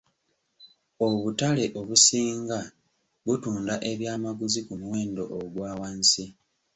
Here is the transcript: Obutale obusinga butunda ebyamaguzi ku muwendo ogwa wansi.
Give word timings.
Obutale 1.05 1.65
obusinga 1.79 2.59
butunda 3.25 3.75
ebyamaguzi 3.91 4.59
ku 4.67 4.73
muwendo 4.81 5.23
ogwa 5.39 5.71
wansi. 5.79 6.25